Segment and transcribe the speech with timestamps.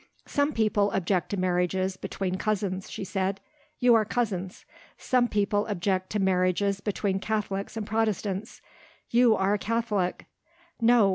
[0.25, 3.39] "Some people object to marriages between cousins," she said.
[3.77, 4.65] "You are cousins.
[4.97, 8.63] Some people object to marriages between Catholics and Protestants.
[9.11, 10.25] You are a Catholic"
[10.81, 11.09] No!